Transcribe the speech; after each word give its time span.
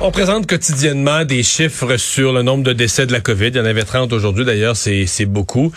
On 0.00 0.10
présente 0.10 0.46
quotidiennement 0.46 1.24
des 1.24 1.42
chiffres 1.42 1.96
sur 1.96 2.32
le 2.32 2.42
nombre 2.42 2.64
de 2.64 2.72
décès 2.74 3.06
de 3.06 3.12
la 3.12 3.20
COVID. 3.20 3.46
Il 3.46 3.56
y 3.56 3.60
en 3.60 3.64
avait 3.64 3.84
30 3.84 4.12
aujourd'hui, 4.12 4.44
d'ailleurs, 4.44 4.76
c'est, 4.76 5.06
beaucoup. 5.24 5.72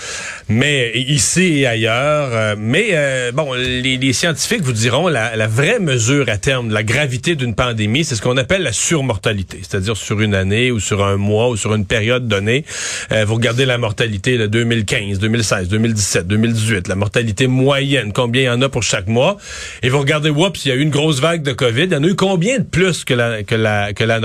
Mais 0.49 0.91
ici 0.95 1.59
et 1.59 1.67
ailleurs. 1.67 2.29
euh, 2.33 2.55
mais 2.57 2.87
euh, 2.91 3.31
bon, 3.31 3.53
les, 3.53 3.95
les 3.97 4.13
scientifiques 4.13 4.63
vous 4.63 4.73
diront 4.73 5.07
la, 5.07 5.35
la 5.37 5.47
vraie 5.47 5.79
mesure 5.79 6.27
à 6.29 6.37
terme 6.37 6.67
de 6.69 6.73
la 6.73 6.83
gravité 6.83 7.35
d'une 7.35 7.55
pandémie, 7.55 8.03
c'est 8.03 8.15
ce 8.15 8.21
qu'on 8.21 8.35
appelle 8.37 8.63
la 8.63 8.73
surmortalité. 8.73 9.59
C'est-à-dire 9.61 9.95
sur 9.95 10.19
une 10.19 10.35
année 10.35 10.71
ou 10.71 10.79
sur 10.81 11.05
un 11.05 11.15
mois 11.15 11.49
ou 11.49 11.55
sur 11.55 11.73
une 11.73 11.85
période 11.85 12.27
donnée. 12.27 12.65
Euh, 13.13 13.23
vous 13.23 13.35
regardez 13.35 13.65
la 13.65 13.77
mortalité 13.77 14.37
de 14.37 14.47
2015, 14.47 15.19
2016, 15.19 15.69
2017, 15.69 16.27
2018, 16.27 16.87
la 16.89 16.95
mortalité 16.95 17.47
moyenne, 17.47 18.11
combien 18.11 18.41
il 18.41 18.45
y 18.45 18.49
en 18.49 18.61
a 18.61 18.67
pour 18.67 18.83
chaque 18.83 19.07
mois. 19.07 19.37
Et 19.83 19.89
vous 19.89 19.99
regardez, 19.99 20.31
oups, 20.31 20.65
il 20.65 20.69
y 20.69 20.71
a 20.71 20.75
eu 20.75 20.81
une 20.81 20.89
grosse 20.89 21.21
vague 21.21 21.43
de 21.43 21.53
COVID. 21.53 21.83
Il 21.83 21.93
y 21.93 21.95
en 21.95 22.03
a 22.03 22.07
eu 22.07 22.15
combien 22.15 22.59
de 22.59 22.65
plus 22.65 23.05
que 23.05 23.13
la, 23.13 23.43
que 23.43 23.55
la, 23.55 23.93
que 23.93 24.03
la 24.03 24.16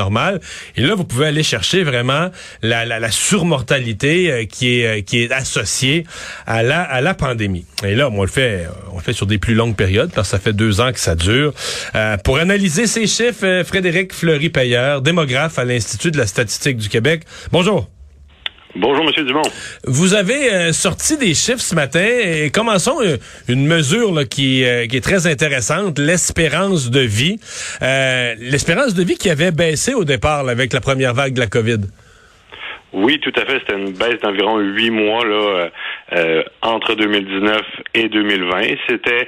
Et 0.76 0.82
là, 0.82 0.94
vous 0.94 1.04
pouvez 1.04 1.26
aller 1.26 1.42
chercher 1.42 1.82
vraiment 1.82 2.30
la, 2.62 2.84
la, 2.84 3.00
la 3.00 3.10
surmortalité 3.10 4.30
euh, 4.30 4.44
qui 4.44 4.80
est, 4.80 4.86
euh, 4.86 5.02
qui 5.02 5.22
est 5.22 5.32
associée 5.32 6.04
à 6.46 6.62
la, 6.62 6.82
à 6.82 7.00
la 7.00 7.14
pandémie. 7.14 7.66
Et 7.84 7.94
là, 7.94 8.08
on 8.10 8.22
le 8.22 8.28
fait, 8.28 8.66
on 8.92 8.96
le 8.96 9.02
fait 9.02 9.12
sur 9.12 9.26
des 9.26 9.38
plus 9.38 9.54
longues 9.54 9.76
périodes 9.76 10.10
parce 10.14 10.28
que 10.28 10.36
ça 10.36 10.38
fait 10.38 10.52
deux 10.52 10.80
ans 10.80 10.92
que 10.92 11.00
ça 11.00 11.14
dure. 11.14 11.52
Euh, 11.94 12.16
pour 12.18 12.38
analyser 12.38 12.86
ces 12.86 13.06
chiffres, 13.06 13.44
euh, 13.44 13.64
Frédéric 13.64 14.12
Fleury-Payeur, 14.12 15.02
démographe 15.02 15.58
à 15.58 15.64
l'Institut 15.64 16.10
de 16.10 16.18
la 16.18 16.26
statistique 16.26 16.76
du 16.76 16.88
Québec. 16.88 17.22
Bonjour. 17.50 17.91
Bonjour, 18.74 19.04
Monsieur 19.04 19.24
Dumont. 19.24 19.42
Vous 19.84 20.14
avez 20.14 20.50
euh, 20.50 20.72
sorti 20.72 21.18
des 21.18 21.34
chiffres 21.34 21.60
ce 21.60 21.74
matin 21.74 22.02
et 22.04 22.50
commençons 22.50 23.02
euh, 23.02 23.18
une 23.46 23.66
mesure 23.66 24.16
euh, 24.18 24.24
qui 24.24 24.62
est 24.62 25.04
très 25.04 25.26
intéressante, 25.26 25.98
l'espérance 25.98 26.90
de 26.90 27.00
vie. 27.00 27.38
L'espérance 27.82 28.94
de 28.94 29.02
vie 29.02 29.16
qui 29.16 29.28
avait 29.28 29.50
baissé 29.50 29.92
au 29.92 30.04
départ 30.04 30.48
avec 30.48 30.72
la 30.72 30.80
première 30.80 31.12
vague 31.12 31.34
de 31.34 31.40
la 31.40 31.48
COVID. 31.48 31.80
Oui, 32.92 33.18
tout 33.20 33.32
à 33.36 33.44
fait. 33.46 33.60
C'était 33.60 33.78
une 33.78 33.92
baisse 33.92 34.20
d'environ 34.22 34.58
huit 34.58 34.90
mois 34.90 35.24
là, 35.24 35.34
euh, 35.34 35.68
euh, 36.14 36.42
entre 36.62 36.94
2019 36.94 37.60
et 37.94 38.08
2020. 38.08 38.62
C'était 38.88 39.26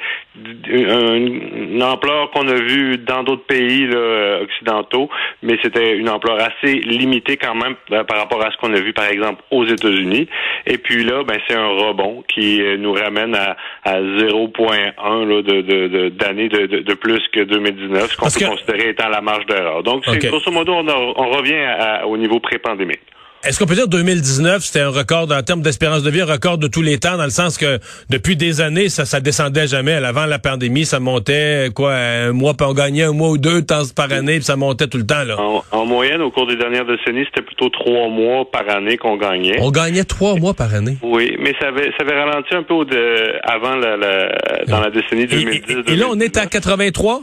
une, 0.69 1.71
une 1.73 1.83
ampleur 1.83 2.31
qu'on 2.31 2.47
a 2.49 2.55
vue 2.55 2.99
dans 2.99 3.23
d'autres 3.23 3.47
pays 3.47 3.87
là, 3.87 4.41
occidentaux, 4.43 5.09
mais 5.43 5.57
c'était 5.63 5.97
une 5.97 6.09
ampleur 6.09 6.39
assez 6.41 6.75
limitée 6.81 7.37
quand 7.37 7.55
même 7.55 7.75
euh, 7.93 8.05
par 8.05 8.19
rapport 8.19 8.45
à 8.45 8.51
ce 8.51 8.57
qu'on 8.59 8.73
a 8.75 8.81
vu, 8.81 8.93
par 8.93 9.07
exemple, 9.07 9.43
aux 9.51 9.65
États-Unis. 9.65 10.29
Et 10.67 10.79
puis 10.79 11.05
là, 11.05 11.25
ben, 11.25 11.39
c'est 11.49 11.57
un 11.57 11.67
rebond 11.69 12.23
qui 12.29 12.61
euh, 12.63 12.77
nous 12.77 12.93
ramène 12.93 13.35
à, 13.35 13.57
à 13.85 14.01
0,1 14.01 15.29
là, 15.29 15.43
de, 15.43 15.61
de, 15.63 15.89
de, 15.89 16.09
d'années 16.11 16.49
de, 16.49 16.67
de, 16.67 16.95
plus 16.95 17.23
que 17.33 17.41
2019, 17.41 18.11
ce 18.11 18.17
qu'on 18.17 18.23
Parce 18.25 18.35
peut 18.39 18.45
que- 18.45 18.51
considérer 18.51 18.91
étant 18.91 19.09
la 19.09 19.21
marge 19.21 19.47
d'erreur. 19.47 19.83
Donc, 19.83 20.05
c'est 20.07 20.19
grosso 20.29 20.51
modo, 20.51 20.73
on, 20.75 20.89
a- 20.89 21.13
on 21.17 21.31
revient 21.31 21.55
à- 21.55 22.01
à- 22.03 22.07
au 22.07 22.17
niveau 22.17 22.41
pré-pandémique. 22.41 23.01
Est-ce 23.47 23.59
qu'on 23.59 23.67
peut 23.67 23.75
dire 23.75 23.89
2019, 23.89 24.63
c'était 24.65 24.81
un 24.81 24.89
record 24.89 25.29
en 25.31 25.43
termes 25.43 25.61
d'espérance 25.61 26.03
de 26.03 26.11
vie, 26.11 26.23
un 26.23 26.25
record 26.25 26.57
de 26.57 26.67
tous 26.67 26.81
les 26.81 26.99
temps, 26.99 27.19
dans 27.19 27.25
le 27.25 27.31
sens 27.31 27.59
que 27.59 27.79
depuis 28.09 28.37
des 28.37 28.63
années, 28.63 28.89
ça, 28.89 29.05
ça 29.05 29.21
descendait 29.21 29.67
jamais. 29.67 29.93
Avant 29.93 30.25
la 30.25 30.39
pandémie, 30.39 30.87
ça 30.87 30.99
montait 30.99 31.69
quoi, 31.75 31.93
un 31.95 32.33
mois, 32.33 32.55
on 32.63 32.73
gagnait 32.73 33.03
un 33.03 33.13
mois 33.13 33.29
ou 33.29 33.37
deux 33.39 33.61
temps 33.61 33.83
par 33.95 34.11
année, 34.13 34.37
puis 34.37 34.45
ça 34.45 34.57
montait 34.57 34.87
tout 34.87 34.97
le 34.97 35.05
temps. 35.07 35.25
Là. 35.25 35.39
En, 35.39 35.63
en 35.73 35.85
moyenne, 35.85 36.23
au 36.23 36.31
cours 36.31 36.47
des 36.47 36.57
dernières 36.57 36.87
décennies, 36.87 37.27
c'était 37.27 37.43
plutôt 37.45 37.69
trois 37.69 38.09
mois 38.09 38.51
par 38.51 38.67
année 38.71 38.97
qu'on 38.97 39.17
gagnait. 39.19 39.59
On 39.61 39.71
gagnait 39.71 40.05
trois 40.05 40.37
mois 40.37 40.55
par 40.55 40.73
année? 40.75 40.97
Oui, 41.03 41.37
mais 41.39 41.55
ça 41.61 41.69
avait, 41.69 41.91
ça 41.99 42.05
avait 42.05 42.19
ralenti 42.19 42.55
un 42.55 42.63
peu 42.63 42.73
au 42.75 42.85
de, 42.87 43.35
avant 43.43 43.77
la, 43.77 43.97
la- 43.99 44.65
dans 44.69 44.81
la 44.81 44.91
décennie 44.91 45.25
Et, 45.25 45.27
2010. 45.27 45.75
et- 45.89 45.93
et 45.93 45.97
là, 45.97 46.07
on 46.11 46.19
est 46.19 46.37
à 46.39 46.47
83? 46.47 47.21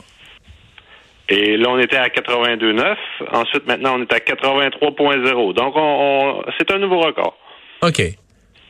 Et 1.34 1.56
là, 1.58 1.70
on 1.70 1.80
était 1.80 1.96
à 1.96 2.08
82,9. 2.10 2.96
Ensuite, 3.32 3.66
maintenant, 3.66 3.96
on 3.98 4.02
est 4.02 4.14
à 4.14 4.20
83,0. 4.20 5.54
Donc, 5.54 5.74
on, 5.76 5.80
on- 5.80 6.44
c'est 6.58 6.70
un 6.72 6.78
nouveau 6.78 7.00
record. 7.00 7.38
OK. 7.82 8.02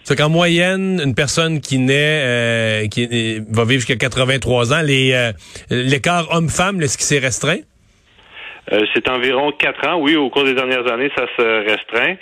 C'est 0.03 0.15
qu'en 0.15 0.29
moyenne, 0.29 1.01
une 1.03 1.15
personne 1.15 1.59
qui 1.59 1.77
naît, 1.79 1.93
euh, 2.23 2.87
qui 2.87 3.07
euh, 3.11 3.41
va 3.51 3.63
vivre 3.65 3.81
jusqu'à 3.81 3.95
83 3.95 4.73
ans, 4.73 4.81
les 4.83 5.11
euh, 5.13 5.31
l'écart 5.69 6.27
homme-femme, 6.31 6.81
est-ce 6.81 6.97
qui 6.97 7.03
s'est 7.03 7.19
restreint? 7.19 7.59
Euh, 8.71 8.85
c'est 8.93 9.09
environ 9.09 9.51
4 9.51 9.87
ans. 9.89 9.99
Oui, 9.99 10.15
au 10.15 10.29
cours 10.29 10.43
des 10.43 10.53
dernières 10.53 10.87
années, 10.91 11.09
ça 11.15 11.25
se 11.37 11.67
restreint. 11.67 12.15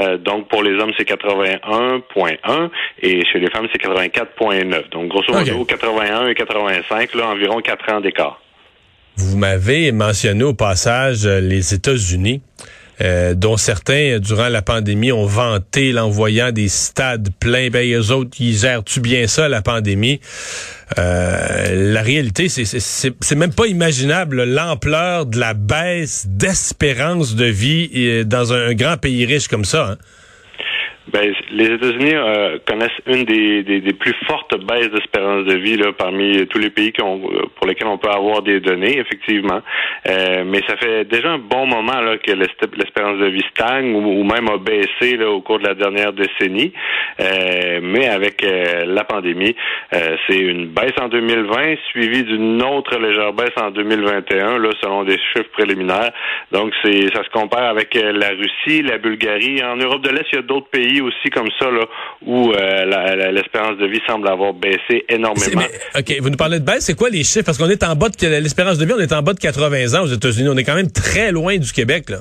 Euh, 0.00 0.16
donc, 0.16 0.48
pour 0.48 0.62
les 0.62 0.72
hommes, 0.80 0.92
c'est 0.96 1.04
81,1 1.06 2.70
et 3.02 3.24
chez 3.26 3.38
les 3.40 3.50
femmes, 3.50 3.66
c'est 3.72 3.80
84,9. 3.82 4.88
Donc, 4.90 5.08
grosso 5.08 5.32
modo, 5.32 5.60
OK. 5.60 5.68
81 5.68 6.28
et 6.28 6.34
85, 6.34 7.14
là, 7.14 7.28
environ 7.28 7.60
4 7.60 7.92
ans 7.92 8.00
d'écart. 8.00 8.40
Vous 9.16 9.36
m'avez 9.36 9.92
mentionné 9.92 10.42
au 10.44 10.54
passage 10.54 11.26
euh, 11.26 11.40
les 11.40 11.74
États-Unis, 11.74 12.40
euh, 13.00 13.34
dont 13.34 13.56
certains, 13.56 14.14
euh, 14.14 14.18
durant 14.18 14.48
la 14.48 14.62
pandémie, 14.62 15.12
ont 15.12 15.26
vanté 15.26 15.92
l'envoyant 15.92 16.50
des 16.50 16.68
stades 16.68 17.28
pleins. 17.38 17.68
Ben, 17.70 17.86
eux 17.94 18.10
autres, 18.10 18.36
ils 18.40 18.56
gèrent-tu 18.56 19.00
bien 19.00 19.26
ça, 19.26 19.48
la 19.48 19.60
pandémie? 19.62 20.20
Euh, 20.98 21.92
la 21.92 22.02
réalité, 22.02 22.48
c'est- 22.48 23.34
même 23.34 23.52
pas 23.52 23.66
imaginable 23.66 24.44
l'ampleur 24.44 25.26
de 25.26 25.38
la 25.38 25.54
baisse 25.54 26.26
d'espérance 26.28 27.34
de 27.34 27.46
vie 27.46 27.90
euh, 27.94 28.24
dans 28.24 28.52
un 28.52 28.74
grand 28.74 28.96
pays 28.96 29.24
riche 29.26 29.48
comme 29.48 29.64
ça. 29.64 29.92
hein. 29.92 29.98
Ben, 31.12 31.30
les 31.50 31.66
États-Unis 31.66 32.14
euh, 32.14 32.58
connaissent 32.66 32.90
une 33.06 33.24
des, 33.24 33.62
des, 33.62 33.80
des 33.82 33.92
plus 33.92 34.14
fortes 34.26 34.58
baisses 34.64 34.90
d'espérance 34.90 35.44
de 35.44 35.56
vie 35.56 35.76
là, 35.76 35.92
parmi 35.92 36.46
tous 36.46 36.58
les 36.58 36.70
pays 36.70 36.90
qui 36.90 37.02
euh, 37.02 37.42
pour 37.54 37.66
lesquels 37.66 37.88
on 37.88 37.98
peut 37.98 38.08
avoir 38.08 38.40
des 38.40 38.60
données, 38.60 38.98
effectivement. 38.98 39.60
Euh, 40.08 40.44
mais 40.46 40.60
ça 40.66 40.76
fait 40.78 41.04
déjà 41.04 41.32
un 41.32 41.38
bon 41.38 41.66
moment 41.66 42.00
là, 42.00 42.16
que 42.16 42.32
l'espérance 42.32 43.18
de 43.18 43.26
vie 43.26 43.44
stagne 43.50 43.94
ou, 43.94 44.24
même 44.24 44.48
a 44.48 44.56
baissé 44.56 45.18
là, 45.18 45.30
au 45.30 45.42
cours 45.42 45.58
de 45.58 45.66
la 45.66 45.74
dernière 45.74 46.14
décennie. 46.14 46.72
Euh, 47.20 47.80
mais 47.82 48.08
avec 48.08 48.42
euh, 48.42 48.86
la 48.86 49.04
pandémie, 49.04 49.54
euh, 49.92 50.16
c'est 50.26 50.38
une 50.38 50.68
baisse 50.68 50.94
en 50.98 51.08
2020 51.08 51.74
suivie 51.90 52.24
d'une 52.24 52.62
autre 52.62 52.98
légère 52.98 53.34
baisse 53.34 53.52
en 53.60 53.70
2021, 53.70 54.58
là, 54.58 54.70
selon 54.80 55.04
des 55.04 55.18
chiffres 55.18 55.50
préliminaires. 55.52 56.12
Donc, 56.52 56.72
c'est 56.82 57.12
ça 57.14 57.22
se 57.22 57.30
compare 57.30 57.64
avec 57.64 57.94
la 57.94 58.30
Russie, 58.30 58.80
la 58.80 58.96
Bulgarie. 58.96 59.62
En 59.62 59.76
Europe 59.76 60.02
de 60.02 60.08
l'Est, 60.08 60.24
il 60.32 60.36
y 60.36 60.38
a 60.38 60.42
d'autres 60.42 60.70
pays 60.70 61.01
aussi 61.02 61.30
comme 61.30 61.48
ça 61.58 61.70
là, 61.70 61.84
où 62.26 62.52
euh, 62.52 63.30
l'espérance 63.32 63.76
de 63.78 63.86
vie 63.86 64.00
semble 64.06 64.28
avoir 64.28 64.52
baissé 64.54 65.04
énormément. 65.08 65.62
OK, 65.98 66.16
vous 66.20 66.30
nous 66.30 66.36
parlez 66.36 66.60
de 66.60 66.64
baisse, 66.64 66.84
c'est 66.84 66.96
quoi 66.96 67.10
les 67.10 67.24
chiffres? 67.24 67.44
Parce 67.44 67.58
qu'on 67.58 67.68
est 67.68 67.82
en 67.82 67.94
bas 67.94 68.08
de 68.08 68.26
l'espérance 68.38 68.78
de 68.78 68.86
vie, 68.86 68.92
on 68.96 69.00
est 69.00 69.12
en 69.12 69.22
bas 69.22 69.34
de 69.34 69.40
80 69.40 69.98
ans 69.98 70.04
aux 70.04 70.12
États-Unis. 70.12 70.48
On 70.50 70.56
est 70.56 70.64
quand 70.64 70.74
même 70.74 70.90
très 70.90 71.32
loin 71.32 71.56
du 71.56 71.72
Québec, 71.72 72.10
là. 72.10 72.18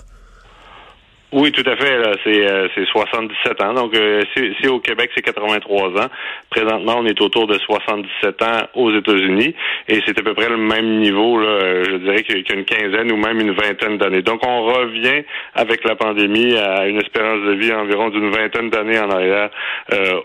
Oui, 1.32 1.52
tout 1.52 1.64
à 1.70 1.76
fait. 1.78 2.70
C'est 2.76 2.86
77 2.86 3.62
ans. 3.62 3.74
Donc, 3.74 3.96
si, 4.36 4.68
au 4.68 4.80
Québec, 4.80 5.12
c'est 5.16 5.22
83 5.22 5.90
ans. 6.02 6.10
Présentement, 6.50 6.96
on 6.98 7.06
est 7.06 7.20
autour 7.22 7.48
de 7.48 7.58
77 7.58 8.42
ans 8.42 8.68
aux 8.76 8.94
États-Unis. 8.94 9.56
Et 9.88 10.02
c'est 10.06 10.18
à 10.20 10.24
peu 10.24 10.34
près 10.34 10.50
le 10.50 10.58
même 10.58 11.00
niveau, 11.00 11.40
là, 11.40 11.84
je 11.84 11.96
dirais, 11.98 12.24
qu'il 12.24 12.38
y 12.38 12.52
a 12.52 12.56
une 12.56 12.66
quinzaine 12.66 13.12
ou 13.12 13.18
même 13.18 13.40
une 13.40 13.52
vingtaine 13.52 13.98
d'années. 13.98 14.22
Donc, 14.22 14.46
on 14.46 14.66
revient 14.66 15.24
avec 15.56 15.84
la 15.86 15.96
pandémie 15.96 16.56
à 16.58 16.88
une 16.88 16.98
espérance 16.98 17.42
de 17.46 17.54
vie 17.54 17.72
environ 17.72 18.10
d'une 18.10 18.30
vingtaine 18.30 18.70
d'années 18.70 19.00
en 19.00 19.10
arrière 19.10 19.50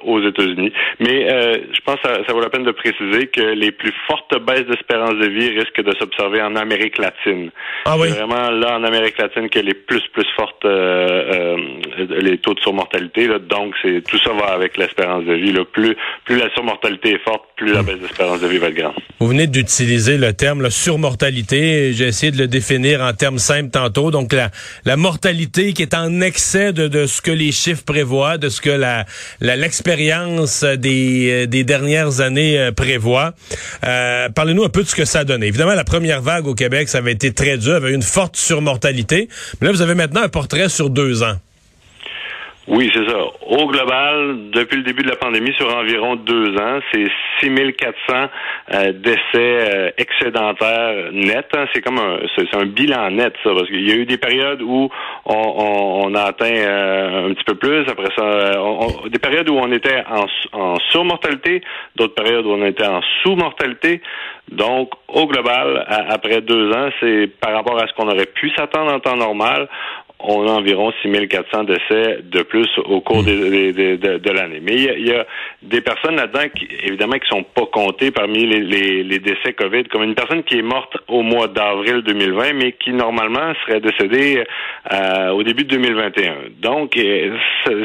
aux 0.02 0.20
États-Unis. 0.20 0.72
Mais 1.00 1.28
je 1.72 1.80
pense 1.84 2.00
que 2.00 2.08
ça, 2.26 2.32
vaut 2.32 2.40
la 2.40 2.50
peine 2.50 2.64
de 2.64 2.72
préciser 2.72 3.28
que 3.28 3.42
les 3.42 3.70
plus 3.70 3.92
fortes 4.08 4.34
baisses 4.44 4.66
d'espérance 4.66 5.14
de 5.14 5.28
vie 5.28 5.50
risquent 5.50 5.82
de 5.82 5.94
s'observer 5.98 6.42
en 6.42 6.56
Amérique 6.56 6.98
latine. 6.98 7.50
Ah 7.84 7.96
oui. 7.98 8.08
C'est 8.10 8.22
vraiment 8.22 8.50
là 8.50 8.76
en 8.76 8.84
Amérique 8.84 9.18
latine 9.18 9.48
que 9.48 9.60
les 9.60 9.74
plus 9.74 10.02
plus 10.12 10.26
fortes 10.36 10.66
euh, 10.96 11.56
euh, 11.98 12.20
les 12.20 12.38
taux 12.38 12.54
de 12.54 12.60
surmortalité. 12.60 13.26
Là. 13.26 13.38
Donc 13.38 13.74
c'est 13.82 14.02
tout 14.02 14.18
ça 14.18 14.32
va 14.32 14.52
avec 14.52 14.76
l'espérance 14.76 15.24
de 15.24 15.34
vie. 15.34 15.52
Là. 15.52 15.64
Plus 15.70 15.96
plus 16.24 16.38
la 16.38 16.50
surmortalité 16.54 17.14
est 17.14 17.24
forte, 17.24 17.44
plus 17.56 17.72
la 17.72 17.82
baisse 17.82 17.98
d'espérance 18.00 18.40
de 18.40 18.46
vie 18.46 18.58
va 18.58 18.68
être 18.68 18.74
grande. 18.74 18.94
Vous 19.20 19.28
venez 19.28 19.46
d'utiliser 19.46 20.18
le 20.18 20.32
terme 20.32 20.62
la 20.62 20.70
surmortalité. 20.70 21.92
J'ai 21.92 22.06
essayé 22.06 22.32
de 22.32 22.38
le 22.38 22.48
définir 22.48 23.00
en 23.00 23.12
termes 23.12 23.38
simples 23.38 23.70
tantôt. 23.70 24.10
Donc 24.10 24.34
la 24.84 24.96
mortalité 24.96 25.72
qui 25.72 25.82
est 25.82 25.94
en 25.94 26.20
excès 26.20 26.72
de, 26.72 27.06
ce 27.06 27.20
que 27.20 27.30
les 27.30 27.52
chiffres 27.52 27.84
prévoient, 27.84 28.38
de 28.38 28.48
ce 28.48 28.60
que 28.60 28.78
l'expérience 29.40 30.64
des 30.64 31.46
des 31.46 31.64
dernières 31.64 32.20
années 32.20 32.70
prévoit. 32.76 33.32
Euh, 33.84 34.28
Parlez-nous 34.28 34.64
un 34.64 34.68
peu 34.68 34.82
de 34.82 34.88
ce 34.88 34.94
que 34.94 35.04
ça 35.04 35.20
a 35.20 35.24
donné. 35.24 35.46
Évidemment, 35.46 35.74
la 35.74 35.84
première 35.84 36.22
vague 36.22 36.46
au 36.46 36.54
Québec, 36.54 36.88
ça 36.88 36.98
avait 36.98 37.12
été 37.12 37.32
très 37.32 37.58
dur, 37.58 37.74
avait 37.74 37.92
une 37.92 38.02
forte 38.02 38.36
surmortalité. 38.36 39.28
Mais 39.60 39.66
là, 39.66 39.72
vous 39.72 39.82
avez 39.82 39.94
maintenant 39.94 40.22
un 40.22 40.28
portrait 40.28 40.68
sur 40.68 40.85
deux 40.88 41.22
ans. 41.22 41.36
Oui, 42.68 42.90
c'est 42.92 43.08
ça. 43.08 43.18
Au 43.46 43.68
global, 43.68 44.50
depuis 44.50 44.78
le 44.78 44.82
début 44.82 45.04
de 45.04 45.08
la 45.08 45.14
pandémie, 45.14 45.52
sur 45.52 45.72
environ 45.72 46.16
deux 46.16 46.56
ans, 46.56 46.80
c'est 46.92 47.06
6400 47.40 47.92
euh, 48.74 48.92
décès 48.92 49.20
euh, 49.34 49.90
excédentaires 49.96 51.12
nets. 51.12 51.46
Hein. 51.56 51.66
C'est 51.72 51.80
comme 51.80 52.00
un, 52.00 52.66
bilan 52.66 53.12
net, 53.12 53.34
ça, 53.44 53.50
parce 53.54 53.68
qu'il 53.68 53.88
y 53.88 53.92
a 53.92 53.94
eu 53.94 54.04
des 54.04 54.18
périodes 54.18 54.62
où 54.62 54.88
on, 55.26 56.12
a 56.16 56.22
atteint 56.22 56.56
euh, 56.56 57.30
un 57.30 57.34
petit 57.34 57.44
peu 57.44 57.54
plus. 57.54 57.88
Après 57.88 58.08
ça, 58.16 58.50
des 59.10 59.18
périodes 59.20 59.48
où 59.48 59.54
on 59.54 59.70
était 59.70 60.02
en 60.52 60.76
surmortalité, 60.90 61.62
d'autres 61.94 62.14
périodes 62.14 62.46
où 62.46 62.50
on 62.50 62.66
était 62.66 62.86
en 62.86 63.00
sous-mortalité. 63.22 64.00
Donc, 64.50 64.90
au 65.08 65.26
global, 65.26 65.84
après 65.88 66.40
deux 66.40 66.70
ans, 66.72 66.88
c'est 67.00 67.28
par 67.40 67.52
rapport 67.52 67.80
à 67.80 67.86
ce 67.86 67.92
qu'on 67.94 68.08
aurait 68.08 68.26
pu 68.26 68.50
s'attendre 68.50 68.92
en 68.92 69.00
temps 69.00 69.16
normal, 69.16 69.68
on 70.28 70.46
a 70.48 70.52
environ 70.52 70.92
6400 71.02 71.64
décès 71.64 72.18
de 72.22 72.42
plus 72.42 72.68
au 72.84 73.00
cours 73.00 73.22
hmm. 73.22 73.26
de, 73.26 74.30
l'année. 74.30 74.60
Mais 74.62 74.74
il 74.74 75.06
y, 75.06 75.12
a, 75.12 75.26
des 75.62 75.80
personnes 75.80 76.16
là-dedans 76.16 76.48
qui, 76.54 76.68
évidemment, 76.82 77.18
qui 77.18 77.28
sont 77.28 77.42
pas 77.42 77.66
comptées 77.66 78.10
parmi 78.10 78.46
les, 78.46 79.18
décès 79.18 79.52
COVID, 79.54 79.84
comme 79.84 80.02
une 80.02 80.14
personne 80.14 80.42
qui 80.42 80.58
est 80.58 80.62
morte 80.62 80.96
au 81.08 81.22
mois 81.22 81.48
d'avril 81.48 82.02
2020, 82.02 82.52
mais 82.54 82.72
qui 82.72 82.92
normalement 82.92 83.52
serait 83.64 83.80
décédée 83.80 84.44
euh, 84.92 85.30
au 85.30 85.42
début 85.42 85.64
de 85.64 85.70
2021. 85.70 86.34
Donc, 86.60 86.96
euh, 86.96 87.36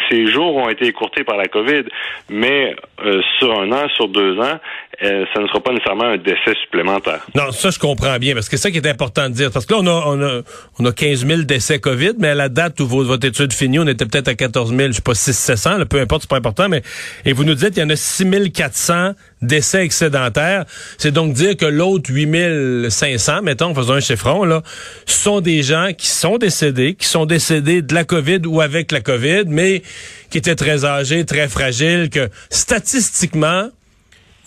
ces 0.09 0.27
jours 0.27 0.55
ont 0.55 0.69
été 0.69 0.87
écourtés 0.87 1.23
par 1.23 1.37
la 1.37 1.45
COVID, 1.45 1.83
mais 2.29 2.75
euh, 3.05 3.21
sur 3.39 3.59
un 3.59 3.71
an, 3.71 3.87
sur 3.95 4.07
deux 4.07 4.39
ans, 4.39 4.59
ça 4.99 5.41
ne 5.41 5.47
sera 5.47 5.59
pas 5.61 5.71
nécessairement 5.71 6.05
un 6.05 6.17
décès 6.17 6.55
supplémentaire. 6.63 7.25
Non, 7.35 7.51
ça 7.51 7.69
je 7.69 7.79
comprends 7.79 8.17
bien, 8.17 8.33
parce 8.33 8.49
que 8.49 8.57
c'est 8.57 8.63
ça 8.63 8.71
qui 8.71 8.77
est 8.77 8.87
important 8.87 9.29
de 9.29 9.33
dire. 9.33 9.51
Parce 9.51 9.65
que 9.65 9.73
là, 9.73 9.79
on 9.81 9.87
a, 9.87 10.03
on 10.05 10.21
a, 10.21 10.41
on 10.79 10.85
a 10.85 10.91
15 10.91 11.25
000 11.25 11.41
décès 11.43 11.79
COVID, 11.79 12.13
mais 12.19 12.29
à 12.29 12.35
la 12.35 12.49
date 12.49 12.79
où 12.79 12.87
votre 12.87 13.25
étude 13.25 13.53
finit, 13.53 13.79
on 13.79 13.87
était 13.87 14.05
peut-être 14.05 14.27
à 14.27 14.35
14 14.35 14.75
000, 14.75 14.87
je 14.87 14.93
sais 14.93 15.01
pas, 15.01 15.15
6 15.15 15.33
700, 15.33 15.85
peu 15.89 15.99
importe, 15.99 16.23
c'est 16.23 16.29
pas 16.29 16.37
important, 16.37 16.69
mais 16.69 16.81
et 17.25 17.33
vous 17.33 17.43
nous 17.43 17.55
dites 17.55 17.71
qu'il 17.71 17.83
y 17.83 17.85
en 17.85 17.89
a 17.89 17.95
6 17.95 18.51
400 18.53 19.13
décès 19.41 19.83
excédentaires. 19.83 20.65
C'est 20.97 21.11
donc 21.11 21.33
dire 21.33 21.57
que 21.57 21.65
l'autre 21.65 22.09
8 22.11 22.89
500, 22.89 23.41
mettons, 23.43 23.73
faisons 23.73 23.93
un 23.93 23.99
chiffron, 23.99 24.43
là, 24.45 24.61
sont 25.05 25.41
des 25.41 25.63
gens 25.63 25.89
qui 25.97 26.07
sont 26.07 26.37
décédés, 26.37 26.95
qui 26.95 27.07
sont 27.07 27.25
décédés 27.25 27.81
de 27.81 27.93
la 27.93 28.03
COVID 28.03 28.41
ou 28.45 28.61
avec 28.61 28.91
la 28.91 29.01
COVID, 29.01 29.43
mais 29.47 29.81
qui 30.29 30.37
étaient 30.37 30.55
très 30.55 30.85
âgés, 30.85 31.25
très 31.25 31.47
fragiles, 31.47 32.09
que 32.09 32.29
statistiquement, 32.49 33.69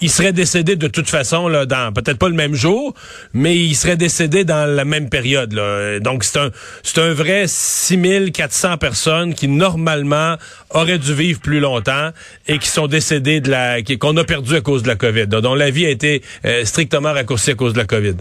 il 0.04 0.10
serait 0.10 0.34
décédé 0.34 0.76
de 0.76 0.86
toute 0.86 1.08
façon 1.08 1.48
là 1.48 1.64
dans 1.64 1.90
peut-être 1.94 2.18
pas 2.18 2.28
le 2.28 2.34
même 2.34 2.54
jour, 2.54 2.94
mais 3.32 3.56
il 3.56 3.74
serait 3.74 3.96
décédé 3.96 4.44
dans 4.44 4.66
la 4.66 4.84
même 4.84 5.08
période. 5.08 5.58
Donc 6.02 6.24
c'est 6.24 6.38
un 6.38 6.50
c'est 6.82 6.98
un 7.00 7.14
vrai 7.14 7.46
6400 7.46 8.76
personnes 8.76 9.32
qui 9.32 9.48
normalement 9.48 10.36
auraient 10.68 10.98
dû 10.98 11.14
vivre 11.14 11.40
plus 11.40 11.58
longtemps 11.58 12.10
et 12.46 12.58
qui 12.58 12.68
sont 12.68 12.86
décédées 12.86 13.40
de 13.40 13.50
la 13.50 13.80
qu'on 13.82 14.14
a 14.18 14.24
perdu 14.24 14.56
à 14.56 14.60
cause 14.60 14.82
de 14.82 14.88
la 14.88 14.96
Covid, 14.96 15.26
dont 15.26 15.54
la 15.54 15.70
vie 15.70 15.86
a 15.86 15.90
été 15.90 16.20
euh, 16.44 16.66
strictement 16.66 17.14
raccourcie 17.14 17.52
à 17.52 17.54
cause 17.54 17.72
de 17.72 17.78
la 17.78 17.86
Covid. 17.86 18.16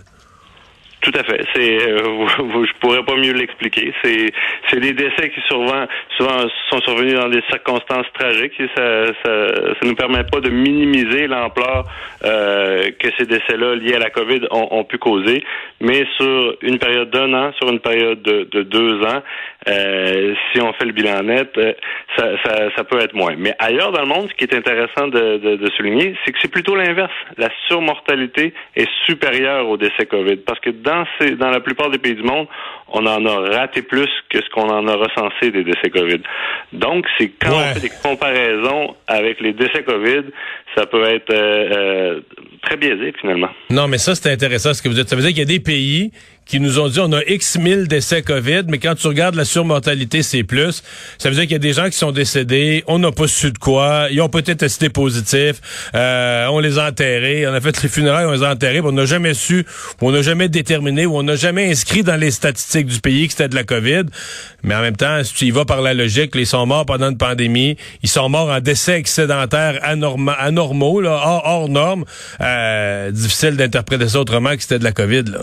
Tout 1.04 1.12
à 1.16 1.24
fait. 1.24 1.46
C'est, 1.54 1.86
euh, 1.86 2.28
je 2.66 2.80
pourrais 2.80 3.04
pas 3.04 3.18
mieux 3.18 3.34
l'expliquer. 3.34 3.94
C'est, 4.02 4.32
c'est 4.70 4.80
des 4.80 4.94
décès 4.94 5.30
qui 5.32 5.42
souvent, 5.50 5.86
souvent 6.18 6.48
sont 6.70 6.80
survenus 6.80 7.16
dans 7.16 7.28
des 7.28 7.44
circonstances 7.50 8.06
tragiques. 8.14 8.54
Et 8.58 8.70
ça, 8.76 9.08
ça, 9.24 9.48
ça 9.74 9.86
nous 9.86 9.96
permet 9.96 10.24
pas 10.24 10.40
de 10.40 10.50
minimiser 10.50 11.28
l'ampleur 11.28 11.84
euh, 12.24 12.90
que 12.98 13.10
ces 13.18 13.26
décès-là 13.26 13.76
liés 13.76 13.96
à 13.96 14.00
la 14.00 14.12
COVID 14.12 14.48
ont, 14.52 14.70
ont, 14.72 14.86
pu 14.86 14.98
causer. 14.98 15.44
Mais 15.82 16.06
sur 16.16 16.56
une 16.62 16.80
période 16.80 17.10
d'un 17.10 17.34
an, 17.34 17.52
sur 17.60 17.70
une 17.70 17.82
période 17.82 18.22
de, 18.22 18.48
de 18.50 18.64
deux 18.64 19.02
ans, 19.04 19.22
euh, 19.68 20.34
si 20.52 20.62
on 20.62 20.74
fait 20.74 20.86
le 20.86 20.94
bilan 20.94 21.24
net, 21.24 21.52
euh, 21.58 21.74
ça, 22.18 22.84
peut 22.84 23.00
être 23.00 23.14
moins. 23.14 23.36
Mais 23.38 23.56
ailleurs 23.60 23.92
dans 23.92 24.02
le 24.02 24.08
monde, 24.08 24.30
ce 24.30 24.34
qui 24.36 24.44
est 24.44 24.56
intéressant 24.56 25.08
de 25.08 25.70
souligner, 25.76 26.16
c'est 26.24 26.32
que 26.32 26.40
c'est 26.42 26.52
plutôt 26.52 26.76
l'inverse. 26.76 27.12
La 27.38 27.50
surmortalité 27.68 28.54
est 28.76 28.90
supérieure 29.06 29.68
au 29.70 29.78
décès 29.78 30.06
COVID. 30.06 30.38
Parce 30.38 30.60
que 30.60 30.70
dans 30.70 31.04
dans, 31.38 31.50
la 31.50 31.60
plupart 31.60 31.90
des 31.90 31.98
pays 31.98 32.16
du 32.16 32.24
monde, 32.24 32.48
on 32.94 33.06
en 33.08 33.26
a 33.26 33.58
raté 33.58 33.82
plus 33.82 34.10
que 34.30 34.40
ce 34.40 34.50
qu'on 34.52 34.70
en 34.70 34.88
a 34.88 34.96
recensé 34.96 35.50
des 35.52 35.64
décès 35.64 35.90
COVID. 35.90 36.22
Donc, 36.74 37.06
c'est 37.18 37.32
quand 37.42 37.58
on 37.58 37.74
fait 37.74 37.80
des 37.80 37.92
comparaisons 38.04 38.96
avec 39.08 39.42
les 39.42 39.54
décès 39.54 39.84
COVID, 39.84 40.24
ça 40.76 40.86
peut 40.86 41.04
être 41.08 41.32
euh, 41.32 41.70
euh, 41.72 42.22
très 42.62 42.78
biaisé 42.78 43.14
finalement. 43.20 43.50
Non, 43.72 43.88
mais 43.88 43.98
ça, 43.98 44.14
c'est 44.14 44.32
intéressant 44.32 44.74
ce 44.74 44.82
que 44.82 44.90
vous 44.90 44.96
dites. 44.96 45.10
Ça 45.10 45.16
veut 45.16 45.24
dire 45.24 45.32
qu'il 45.32 45.40
y 45.40 45.42
a 45.42 45.46
des 45.46 45.60
pays 45.60 46.12
qui 46.46 46.60
nous 46.60 46.80
ont 46.80 46.88
dit 46.88 47.00
on 47.00 47.12
a 47.14 47.24
X 47.24 47.58
mille 47.58 47.88
décès 47.88 48.22
COVID, 48.22 48.64
mais 48.68 48.78
quand 48.78 48.96
tu 48.96 49.08
regardes 49.08 49.36
la 49.36 49.46
surmortalité, 49.46 50.24
c'est 50.24 50.44
plus. 50.44 50.84
Ça 51.18 51.30
veut 51.30 51.36
dire 51.36 51.44
qu'il 51.44 51.54
y 51.54 51.56
a 51.56 51.60
des 51.60 51.74
gens 51.74 51.86
qui 51.86 51.98
sont 51.98 52.12
décédés, 52.12 52.84
on 52.88 53.00
n'a 53.00 53.12
pas 53.12 53.28
su 53.28 53.52
de 53.52 53.58
quoi, 53.58 54.08
ils 54.12 54.22
ont 54.22 54.30
peut-être 54.30 54.60
testé 54.60 54.90
positif, 54.90 55.90
euh, 55.96 56.48
on 56.48 56.60
les 56.60 56.80
a 56.80 56.88
enterrés, 56.88 57.48
on 57.48 57.54
a 57.54 57.62
fait 57.62 57.82
les 57.82 57.90
funérailles, 57.90 58.26
on 58.26 58.32
les 58.32 58.44
a 58.44 58.52
enterrés, 58.52 58.82
on 58.82 58.92
n'a 58.92 59.06
jamais 59.06 59.34
su, 59.34 59.66
on 60.02 60.12
n'a 60.12 60.22
jamais 60.22 60.50
déterminé, 60.50 61.06
ou 61.06 61.18
on 61.18 61.24
n'a 61.24 61.36
jamais 61.36 61.70
inscrit 61.70 62.04
dans 62.04 62.20
les 62.20 62.32
statistiques 62.32 62.83
du 62.88 63.00
pays 63.00 63.28
que 63.28 63.34
c'était 63.34 63.50
de 63.50 63.56
la 63.56 63.64
COVID. 63.64 64.04
Mais 64.64 64.76
en 64.76 64.82
même 64.82 64.96
temps, 64.96 65.24
si 65.24 65.34
tu 65.34 65.46
y 65.46 65.52
vas 65.52 65.66
par 65.66 65.82
la 65.82 65.94
logique, 65.94 66.32
ils 66.36 66.48
sont 66.48 66.66
morts 66.66 66.86
pendant 66.86 67.10
une 67.10 67.18
pandémie, 67.18 67.78
ils 68.02 68.10
sont 68.10 68.30
morts 68.30 68.50
en 68.50 68.60
décès 68.60 68.98
excédentaires 68.98 69.80
anormaux, 69.84 71.04
hors 71.04 71.70
normes. 71.70 72.06
Euh, 72.42 73.12
difficile 73.12 73.58
d'interpréter 73.58 74.10
ça 74.10 74.20
autrement 74.20 74.56
que 74.56 74.62
c'était 74.62 74.80
de 74.80 74.84
la 74.84 74.92
COVID. 74.92 75.24
Là. 75.24 75.40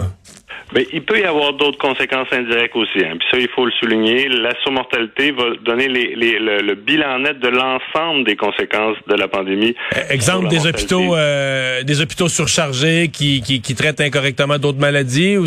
Mais 0.74 0.86
il 0.92 1.02
peut 1.02 1.18
y 1.18 1.24
avoir 1.24 1.52
d'autres 1.54 1.78
conséquences 1.78 2.28
indirectes 2.32 2.76
aussi. 2.76 3.00
Hein. 3.04 3.16
Puis 3.18 3.28
ça, 3.30 3.38
il 3.38 3.48
faut 3.48 3.64
le 3.66 3.72
souligner. 3.72 4.28
La 4.28 4.52
surmortalité 4.62 5.32
va 5.32 5.44
donner 5.64 5.88
les, 5.88 6.14
les, 6.14 6.38
le, 6.38 6.74
bilan 6.74 7.18
net 7.20 7.40
de 7.40 7.48
l'ensemble 7.48 8.24
des 8.24 8.36
conséquences 8.36 8.96
de 9.08 9.14
la 9.14 9.28
pandémie. 9.28 9.74
Eh, 9.94 10.14
exemple 10.14 10.48
des 10.48 10.66
hôpitaux, 10.66 11.16
euh, 11.16 11.82
des 11.82 12.00
hôpitaux 12.00 12.28
surchargés 12.28 13.08
qui, 13.12 13.42
qui, 13.42 13.60
qui 13.60 13.74
traitent 13.74 14.00
incorrectement 14.00 14.58
d'autres 14.58 14.78
maladies 14.78 15.36
ou 15.36 15.46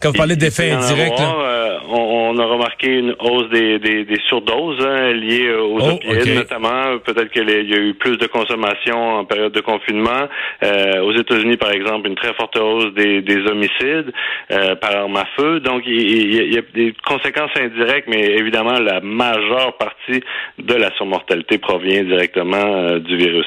quand 0.00 0.10
vous 0.10 0.16
parlez 0.16 0.36
d'effets 0.36 0.70
indirects. 0.70 1.20
Euh, 1.20 1.59
on, 1.92 2.38
a 2.38 2.44
remarqué 2.44 2.86
une 2.98 3.14
hausse 3.18 3.48
des, 3.50 3.78
des, 3.78 4.04
des 4.04 4.20
surdoses 4.28 4.84
hein, 4.84 5.12
liées 5.12 5.48
euh, 5.48 5.62
aux 5.62 5.80
oh, 5.80 5.90
opioïdes, 5.92 6.34
notamment. 6.34 6.98
Peut-être 6.98 7.30
qu'il 7.30 7.48
y 7.48 7.74
a 7.74 7.78
eu 7.78 7.94
plus 7.94 8.16
de 8.16 8.26
consommation 8.26 9.18
en 9.18 9.24
période 9.24 9.52
de 9.52 9.60
confinement. 9.60 10.28
Euh, 10.62 11.00
aux 11.02 11.12
États-Unis, 11.12 11.56
par 11.56 11.72
exemple, 11.72 12.08
une 12.08 12.14
très 12.14 12.34
forte 12.34 12.56
hausse 12.56 12.92
des, 12.94 13.22
des 13.22 13.46
homicides. 13.46 14.12
Euh, 14.50 14.74
par 14.76 14.96
arme 14.96 15.16
à 15.16 15.26
feu. 15.36 15.60
Donc, 15.60 15.82
il, 15.86 16.52
y 16.52 16.58
a 16.58 16.62
des 16.74 16.94
conséquences 17.06 17.50
indirectes, 17.56 18.08
mais 18.08 18.20
évidemment, 18.20 18.78
la 18.78 19.00
majeure 19.00 19.76
partie 19.78 20.22
de 20.58 20.74
la 20.74 20.94
surmortalité 20.96 21.58
provient 21.58 22.02
directement 22.04 22.98
du 22.98 23.16
virus. 23.16 23.46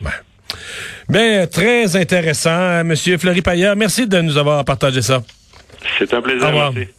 Ben. 0.00 0.10
ben, 1.08 1.46
très 1.48 1.96
intéressant, 1.96 2.84
Monsieur 2.84 3.18
Fleury 3.18 3.42
Payeur. 3.42 3.76
Merci 3.76 4.06
de 4.06 4.20
nous 4.20 4.36
avoir 4.36 4.64
partagé 4.64 5.02
ça. 5.02 5.22
C'est 5.98 6.12
un 6.12 6.20
plaisir. 6.20 6.50
Merci. 6.52 6.95